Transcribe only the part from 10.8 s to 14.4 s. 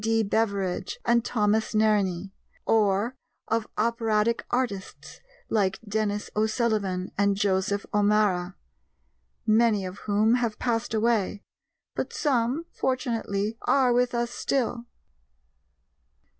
away, but some, fortunately, are with us